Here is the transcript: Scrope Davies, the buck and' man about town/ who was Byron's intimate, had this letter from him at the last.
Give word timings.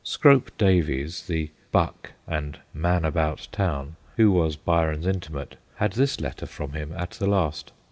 Scrope 0.03 0.49
Davies, 0.57 1.27
the 1.27 1.51
buck 1.71 2.13
and' 2.25 2.57
man 2.87 3.05
about 3.05 3.47
town/ 3.51 3.97
who 4.15 4.31
was 4.31 4.55
Byron's 4.55 5.05
intimate, 5.05 5.57
had 5.75 5.93
this 5.93 6.19
letter 6.19 6.47
from 6.47 6.73
him 6.73 6.91
at 6.97 7.11
the 7.11 7.27
last. 7.27 7.71